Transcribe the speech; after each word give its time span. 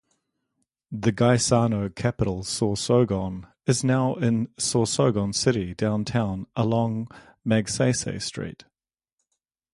The 0.91 1.11
Gaisano 1.11 1.93
Capital 1.93 2.41
Sorsogon 2.41 3.45
is 3.67 3.83
now 3.83 4.13
open 4.15 4.23
in 4.23 4.47
Sorsogon 4.57 5.31
City 5.31 5.75
downtown 5.75 6.47
along 6.55 7.07
Magsaysay 7.45 8.19
Street. 8.19 8.63